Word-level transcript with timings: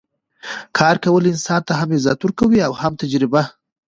کار 0.77 0.95
کول 1.05 1.23
انسان 1.31 1.61
ته 1.67 1.73
هم 1.79 1.89
عزت 1.95 2.19
ورکوي 2.21 2.59
او 2.67 2.73
هم 2.81 2.93
تجربه 3.01 3.43